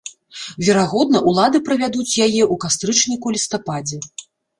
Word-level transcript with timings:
Верагодна, 0.67 1.19
улады 1.31 1.61
правядуць 1.67 2.09
яе 2.25 2.39
ў 2.45 2.55
кастрычніку-лістападзе. 2.63 4.01